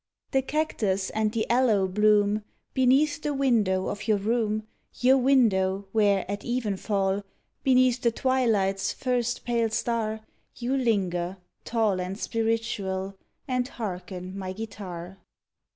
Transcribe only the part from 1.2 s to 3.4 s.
the aloe bloom Beneath the